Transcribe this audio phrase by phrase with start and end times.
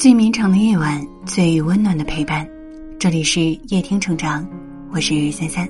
[0.00, 2.48] 最绵长的夜晚，最温暖的陪伴。
[2.98, 3.38] 这里是
[3.68, 4.48] 夜听成长，
[4.90, 5.68] 我是三三。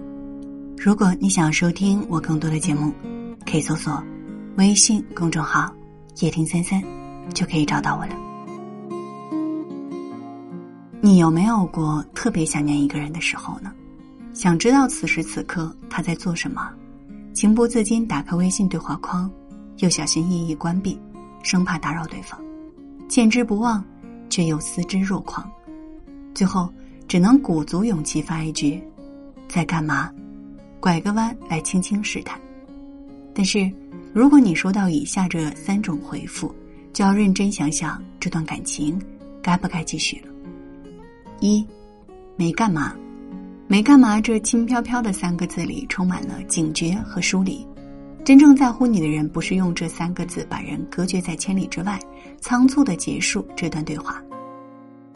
[0.78, 2.94] 如果你想要收听我更多的节目，
[3.44, 4.00] 可以搜索
[4.56, 5.74] 微信公众号
[6.22, 6.80] “夜听三三”，
[7.34, 8.14] 就可以找到我了。
[11.00, 13.72] 你有没有过特别想念一个人的时候呢？
[14.32, 16.70] 想知道此时此刻他在做什么，
[17.34, 19.28] 情不自禁打开微信对话框，
[19.78, 20.96] 又小心翼翼关闭，
[21.42, 22.40] 生怕打扰对方，
[23.08, 23.84] 见之不忘。
[24.30, 25.50] 却又思之若狂，
[26.34, 26.72] 最后
[27.06, 28.82] 只能鼓足勇气发一句
[29.48, 30.10] ：“在干嘛？”
[30.80, 32.40] 拐个弯来轻轻试探。
[33.34, 33.70] 但是，
[34.14, 36.54] 如果你收到以下这三种回复，
[36.92, 38.98] 就要认真想想这段感情
[39.42, 40.32] 该不该继续了。
[41.40, 41.66] 一，
[42.36, 42.94] 没干嘛，
[43.68, 44.20] 没干嘛。
[44.20, 47.66] 这轻飘飘的三个字里充满了警觉和疏离。
[48.22, 51.98] 真正在乎你的人，不是用这三个字把人隔绝在千里之外，
[52.40, 54.22] 仓促的结束这段对话。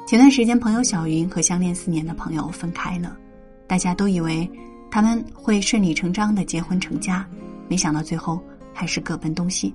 [0.06, 3.16] 前段时间，朋友小云和相恋四年的朋友分开了，
[3.66, 4.50] 大家都以为
[4.90, 7.26] 他们会顺理成章的结婚成家，
[7.68, 8.40] 没想到最后
[8.72, 9.74] 还是各奔东西。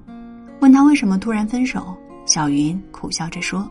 [0.59, 3.69] 问他为什么突然分手，小云苦笑着说：“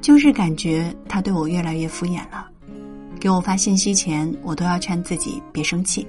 [0.00, 2.48] 就是感觉他对我越来越敷衍了，
[3.20, 6.06] 给我发信息前，我都要劝自己别生气。”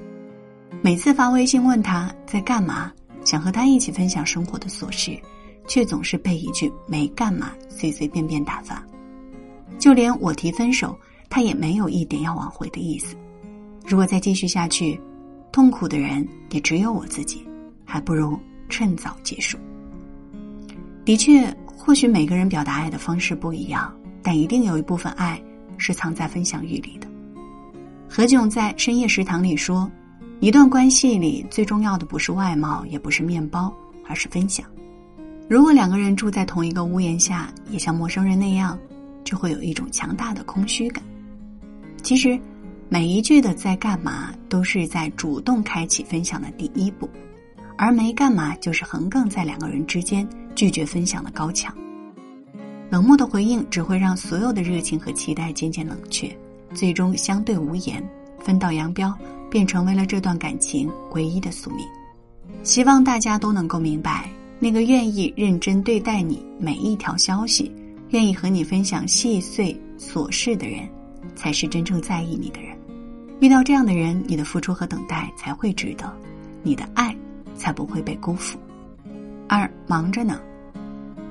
[0.81, 2.91] 每次发微信问他在干嘛，
[3.25, 5.19] 想和他一起分享生活的琐事，
[5.67, 8.83] 却总是被一句“没干嘛”随随便便打发。
[9.79, 10.97] 就连我提分手，
[11.29, 13.15] 他也没有一点要挽回的意思。
[13.85, 14.99] 如果再继续下去，
[15.51, 17.45] 痛苦的人也只有我自己，
[17.83, 19.57] 还不如趁早结束。
[21.03, 25.41] 的确，或许每个人表达爱的方式不一样，但一定有一部分爱
[25.77, 27.07] 是藏在分享欲里的。
[28.09, 29.89] 何炅在深夜食堂里说。
[30.39, 33.73] 一段关系里最重要的不是外貌，也不是面包，
[34.07, 34.66] 而是分享。
[35.49, 38.77] 如果两个人住在同一个屋檐下，也像陌生人那样，
[39.23, 41.03] 就会有一种强大的空虚感。
[42.03, 42.39] 其实，
[42.88, 47.09] 每一句的在干嘛，都是在主动开启分享的第一步，
[47.75, 51.73] 而没干嘛就是横亘在两个人之间拒绝分享的高墙。
[52.92, 56.37] 冷漠的回应只会让所有的热情和期待渐渐冷却，
[56.75, 58.08] 最终相对无言，
[58.39, 59.17] 分道扬镳。
[59.57, 61.83] 便成为了这段感情唯一的宿命。
[62.61, 64.29] 希望大家都能够明白，
[64.59, 67.71] 那个愿意认真对待你每一条消息、
[68.09, 70.87] 愿意和你分享细碎琐事的人，
[71.35, 72.77] 才是真正在意你的人。
[73.39, 76.15] 遇到这样的人，你的付出和等待才会值得，
[76.61, 77.15] 你的爱
[77.55, 78.59] 才不会被辜负。
[79.47, 80.39] 二忙着呢，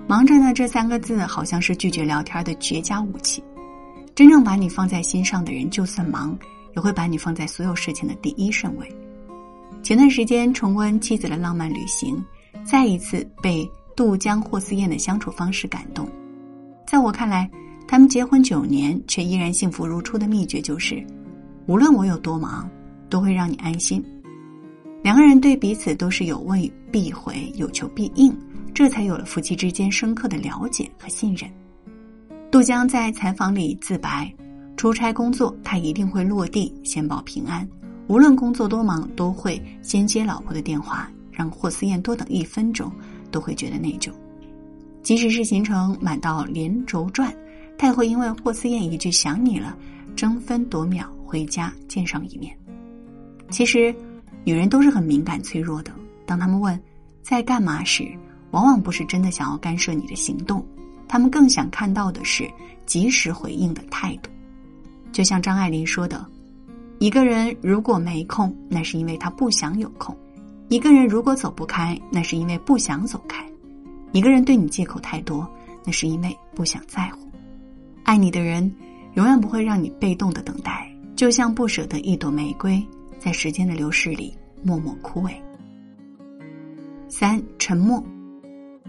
[0.08, 3.40] 忙着呢这三个字好像是拒绝聊天的绝佳武器。
[4.16, 6.36] 真正把你放在心上的人，就算忙。
[6.76, 8.86] 也会把你放在所有事情的第一顺位。
[9.82, 12.22] 前段时间重温妻子的浪漫旅行，
[12.64, 16.06] 再一次被杜江、霍思燕的相处方式感动。
[16.86, 17.50] 在我看来，
[17.88, 21.04] 他们结婚九年却依然幸福如初的秘诀就是，
[21.66, 22.68] 无论我有多忙，
[23.08, 24.04] 都会让你安心。
[25.02, 26.60] 两个人对彼此都是有问
[26.90, 28.36] 必回，有求必应，
[28.74, 31.48] 这才有了夫妻之间深刻的了解和信任。
[32.50, 34.32] 杜江在采访里自白。
[34.76, 37.66] 出差工作，他一定会落地先报平安。
[38.08, 42.92] 无论工作多忙，都会先接老婆的电话，让霍思燕多等一分钟
[43.30, 44.10] 都会觉得内疚。
[45.02, 47.34] 即使是行程满到连轴转，
[47.78, 49.76] 他也会因为霍思燕一句“想你了”，
[50.14, 52.56] 争分夺秒回家见上一面。
[53.50, 53.94] 其实，
[54.44, 55.90] 女人都是很敏感脆弱的。
[56.26, 56.78] 当他们问
[57.22, 58.06] 在干嘛时，
[58.50, 60.64] 往往不是真的想要干涉你的行动，
[61.08, 62.48] 他们更想看到的是
[62.84, 64.30] 及时回应的态度。
[65.16, 66.22] 就像张爱玲说的
[67.00, 70.14] ：“一个人如果没空，那是因为他不想有空；
[70.68, 73.42] 一个人如果走不开，那是因为不想走开；
[74.12, 75.50] 一个人对你借口太多，
[75.86, 77.30] 那是因为不想在乎。
[78.02, 78.70] 爱你的人，
[79.14, 82.86] 永远不会让你被动的等待，就像不舍得一朵玫瑰，
[83.18, 85.30] 在时间的流逝里默默枯萎。”
[87.08, 88.04] 三沉默，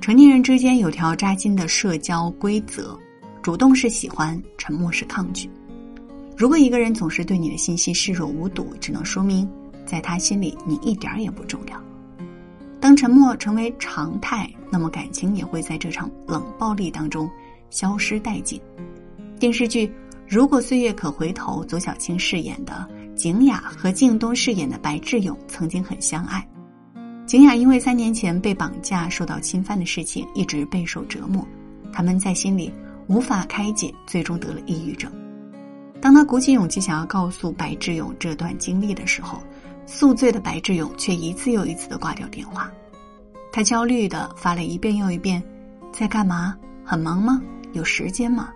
[0.01, 2.99] 成年人之间有条扎心的社交规则：
[3.41, 5.49] 主动是喜欢，沉默是抗拒。
[6.37, 9.49] 如果一个人总是对你的信息视若无睹，只能说明
[9.87, 11.81] 在他心里你一点也不重要。
[12.79, 17.27] 当沉默成为常态，那么感情也会在这场冷暴力当中
[17.71, 18.61] 消失殆尽。
[19.39, 19.87] 电视剧
[20.27, 26.47] 《如果岁月可回头》，左小青饰演的景雅和靳东饰演的白志勇曾经很相爱。
[27.25, 31.43] 景雅因为三年前被绑架受到侵犯的事情一直备受折磨，
[31.91, 32.71] 他们在心里
[33.07, 35.11] 无法开解，最终得了抑郁症。
[35.99, 39.41] 当他鼓起勇气想要告诉白志勇这段经历的时候，
[39.85, 42.71] 宿醉的白志勇却一次又一次的挂掉电话。
[43.51, 45.41] 他焦虑的发了一遍又一遍
[45.91, 46.55] ：“在干嘛？
[46.83, 47.41] 很忙吗？
[47.73, 48.49] 有时间吗？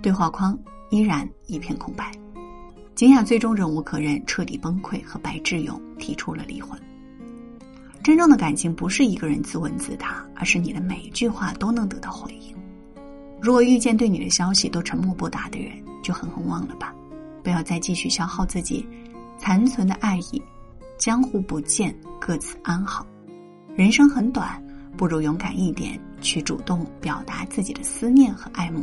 [0.00, 0.56] 对话框
[0.90, 2.12] 依然一片空白。
[2.94, 6.78] 景雅最终忍无可忍，彻底崩溃，和白志勇提出了离婚。
[8.02, 12.54] 真正的感情不是一个人自问自答，而是你的每一句话都能得到回应。
[13.40, 15.72] 如果遇见对你的消息都沉默不答的人，
[16.08, 16.94] 就狠狠忘了吧，
[17.44, 18.88] 不要再继续消耗自己
[19.36, 20.42] 残存的爱意。
[20.96, 23.06] 江湖不见，各自安好。
[23.76, 24.58] 人生很短，
[24.96, 28.82] 不如勇敢一点，去主动表达自己的思念和爱慕，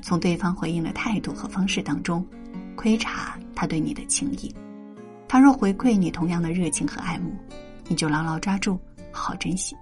[0.00, 2.26] 从对方回应的态度和方式当中，
[2.76, 4.50] 窥察他对你的情谊。
[5.28, 7.30] 他若回馈你同样的热情和爱慕，
[7.88, 8.80] 你就牢牢抓住，
[9.12, 9.76] 好好珍惜；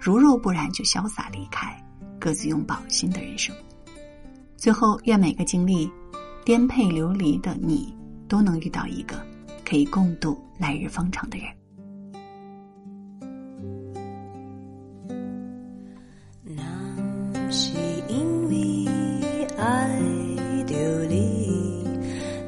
[0.00, 1.76] 如若不然，就潇洒离开，
[2.18, 3.54] 各自拥抱新的人生。
[4.56, 5.90] 最后，愿每个经历
[6.44, 7.94] 颠沛流离的你，
[8.28, 9.14] 都能遇到一个
[9.64, 11.46] 可以共度来日方长的人。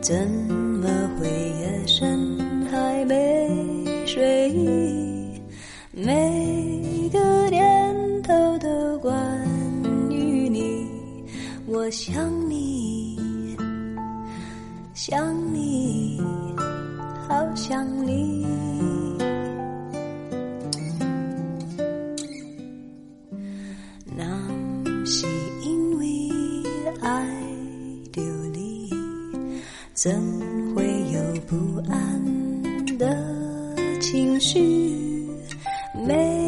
[0.00, 0.86] 怎么
[1.18, 2.38] 会夜深
[2.70, 5.40] 还没睡意？
[5.92, 9.16] 每个念头都关
[10.10, 10.86] 于你，
[11.66, 12.30] 我想，
[15.06, 16.18] 想你，
[17.28, 18.46] 好想你。
[24.16, 24.24] 那
[25.04, 25.26] 是
[25.62, 26.30] 因为
[27.02, 27.22] 爱
[28.12, 28.24] 丢
[28.54, 28.88] 你。
[29.92, 30.10] 怎
[30.74, 33.14] 会有不安的
[34.00, 35.28] 情绪？
[36.08, 36.43] 每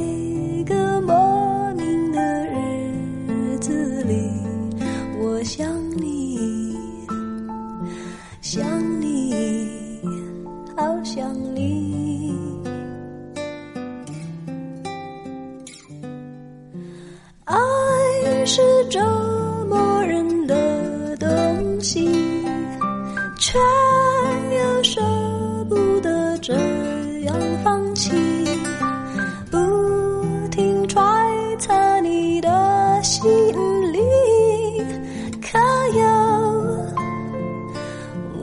[18.84, 19.00] 折
[19.68, 22.08] 磨人的东西。
[23.38, 25.00] 却又舍
[25.68, 26.54] 不得这
[27.24, 28.10] 样放弃，
[29.50, 29.58] 不
[30.50, 30.98] 停揣
[31.58, 33.22] 测你的心
[33.92, 34.00] 里，
[35.40, 35.58] 可
[35.96, 36.04] 有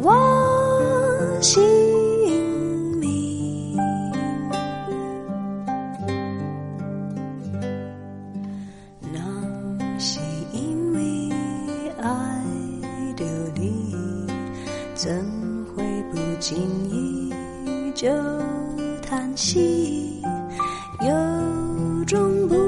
[0.01, 1.63] 我心
[19.05, 20.21] 叹息？
[21.01, 22.62] 有种不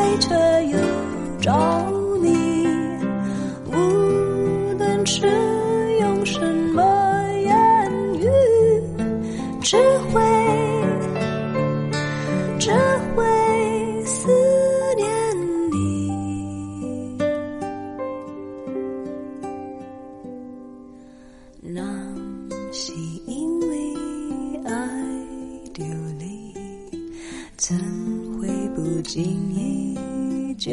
[0.00, 0.34] 碎却
[0.68, 0.78] 又
[1.40, 1.52] 着
[2.22, 2.66] 迷，
[3.66, 3.72] 无
[4.78, 5.28] 论是
[6.00, 6.40] 用什
[6.74, 6.82] 么
[7.42, 8.26] 言语，
[9.60, 9.76] 只
[10.08, 10.22] 会
[12.58, 12.70] 只
[13.14, 13.22] 会
[14.06, 14.30] 思
[14.96, 15.06] 念
[15.70, 15.78] 你。
[21.60, 21.82] 那
[22.72, 22.94] 是
[23.26, 23.94] 因为
[24.64, 24.72] 爱
[25.74, 25.84] 丢
[26.18, 26.54] 你，
[27.58, 28.19] 怎？
[28.90, 29.22] 不经
[29.54, 29.96] 意
[30.56, 30.72] 就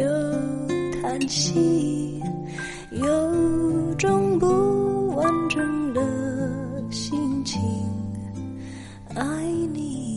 [0.99, 2.19] 叹息，
[2.89, 6.01] 有种不完整的
[6.89, 7.61] 心情，
[9.13, 9.23] 爱
[9.71, 10.16] 你，